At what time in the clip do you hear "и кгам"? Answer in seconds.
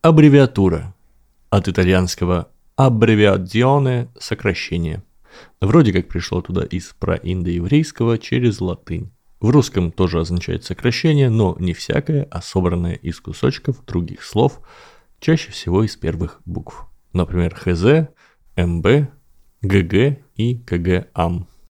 20.36-21.48